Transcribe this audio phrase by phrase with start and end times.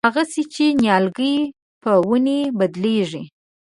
[0.07, 1.35] هغسې چې نیالګی
[1.81, 3.23] په ونې بدلېږي.